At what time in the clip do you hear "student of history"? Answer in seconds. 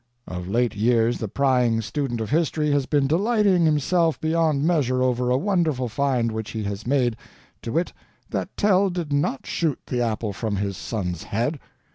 1.81-2.71